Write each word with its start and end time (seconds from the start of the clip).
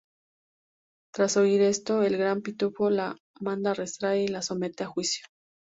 Tras 1.13 1.37
oír 1.37 1.61
esto, 1.61 2.01
el 2.01 2.17
Gran 2.17 2.41
Pitufo 2.41 2.89
la 2.89 3.15
manda 3.39 3.69
arrestar 3.69 4.17
y 4.17 4.27
la 4.29 4.41
somete 4.41 4.83
a 4.83 4.87
juicio. 4.87 5.27